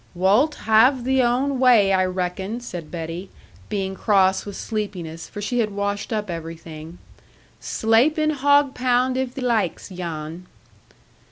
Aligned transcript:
'Wult 0.15 0.55
have 0.65 1.03
thee 1.03 1.21
own 1.21 1.59
wai, 1.59 1.91
I 1.91 2.05
reckon,' 2.05 2.59
said 2.59 2.89
Betty, 2.89 3.29
being 3.69 3.93
cross 3.93 4.47
with 4.47 4.55
sleepiness, 4.55 5.29
for 5.29 5.43
she 5.43 5.59
had 5.59 5.69
washed 5.69 6.11
up 6.11 6.27
everything; 6.27 6.97
'slape 7.59 8.17
in 8.17 8.31
hog 8.31 8.73
pound, 8.73 9.15
if 9.15 9.35
thee 9.35 9.43
laikes, 9.43 9.89
Jan.' 9.89 10.47